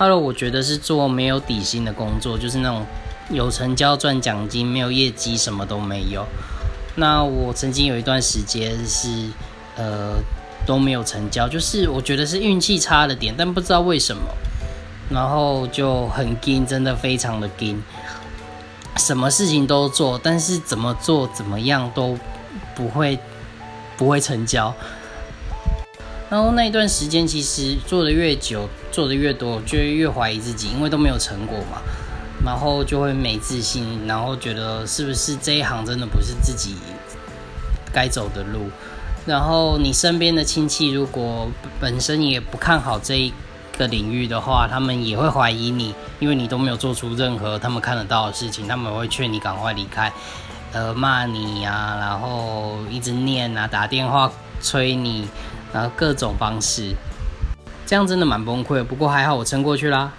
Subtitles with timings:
[0.00, 2.86] 二了，我觉得是做没有底薪的工作，就是那种
[3.28, 6.24] 有成交赚奖金，没有业绩什么都没有。
[6.94, 9.28] 那我曾经有一段时间是
[9.76, 10.14] 呃
[10.64, 14.22] 都没有成交，就是我觉得是运气差了点，但不知道为什么，
[15.10, 17.82] 然后就很惊，真的非常的惊，
[18.96, 22.16] 什么事情都做，但是怎么做怎么样都
[22.74, 23.18] 不会
[23.98, 24.74] 不会成交。
[26.30, 31.82] 然后那一段时间，其实做的越久，做的越多，就越怀疑自己，因为都没有成果嘛。
[32.42, 36.76] 然后就会没自信，然后觉得是不是这一行真的不是自己
[37.92, 38.70] 该走的路。
[39.26, 41.48] 然后你身边的亲戚如果
[41.78, 43.32] 本身也不看好这一
[43.76, 50.10] 个领域的话，他们也会怀疑你，因为你都没有做出任何他们看得到的事情，他们会劝你赶快离开，
[50.72, 55.28] 呃，骂你呀，然后一直念啊，打电话催你。
[55.72, 56.94] 然后各种方式，
[57.86, 58.82] 这样真的蛮崩溃。
[58.84, 60.12] 不过还好我撑过去啦。